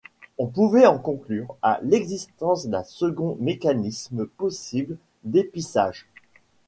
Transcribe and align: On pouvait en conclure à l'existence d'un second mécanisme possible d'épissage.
On 0.39 0.47
pouvait 0.47 0.87
en 0.87 0.97
conclure 0.97 1.55
à 1.61 1.79
l'existence 1.83 2.65
d'un 2.65 2.83
second 2.83 3.37
mécanisme 3.39 4.25
possible 4.25 4.97
d'épissage. 5.25 6.07